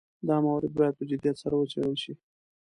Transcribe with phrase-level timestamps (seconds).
[0.27, 2.13] دا مورد باید په جدیت سره وڅېړل شي.